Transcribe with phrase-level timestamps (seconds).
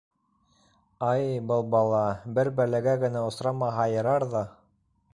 [1.07, 2.01] Ай, был бала,
[2.39, 4.47] бер бәләгә генә осрамаһа ярар ҙа...